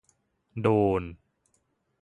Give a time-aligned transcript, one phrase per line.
[0.65, 0.67] โด
[1.01, 1.03] น